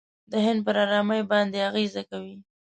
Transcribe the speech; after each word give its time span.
د 0.31 0.33
هند 0.45 0.59
پر 0.65 0.75
آرامۍ 0.83 1.21
باندې 1.31 1.65
اغېزه 1.69 2.03
کوي. 2.09 2.35